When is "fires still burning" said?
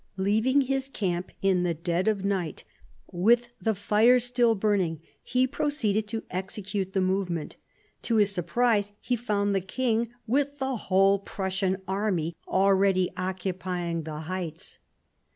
3.75-4.99